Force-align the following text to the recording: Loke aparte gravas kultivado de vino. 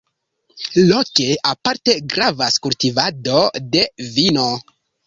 Loke 0.91 1.27
aparte 1.51 1.97
gravas 2.15 2.59
kultivado 2.65 3.45
de 3.77 3.89
vino. 4.19 4.53